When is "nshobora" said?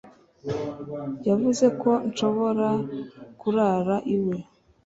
2.09-2.67